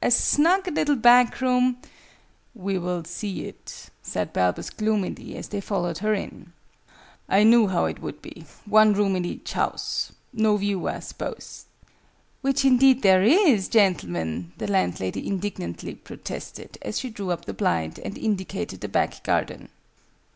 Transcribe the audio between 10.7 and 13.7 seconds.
I suppose?" "Which indeed there is,